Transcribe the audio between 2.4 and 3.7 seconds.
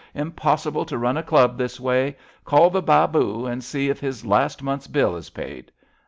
Call the Babu and